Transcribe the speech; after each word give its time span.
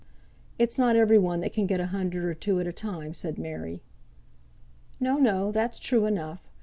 "It's 0.57 0.79
not 0.79 0.95
every 0.95 1.19
one 1.19 1.41
that 1.41 1.53
can 1.53 1.67
get 1.67 1.79
a 1.79 1.85
hundred 1.93 2.23
or 2.25 2.33
two 2.33 2.59
at 2.59 2.65
a 2.65 2.73
time," 2.73 3.13
said 3.13 3.37
Mary. 3.37 3.83
"No! 4.99 5.17
no! 5.17 5.51
that's 5.51 5.77
true 5.77 6.07
enough. 6.07 6.49